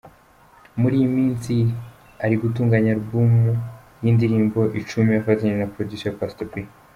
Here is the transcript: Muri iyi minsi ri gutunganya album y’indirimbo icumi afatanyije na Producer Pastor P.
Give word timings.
Muri 0.79 0.93
iyi 0.99 1.09
minsi 1.17 1.53
ri 2.29 2.35
gutunganya 2.43 2.89
album 2.95 3.31
y’indirimbo 4.03 4.59
icumi 4.79 5.11
afatanyije 5.21 5.57
na 5.59 5.71
Producer 5.73 6.13
Pastor 6.21 6.47
P. 6.51 6.53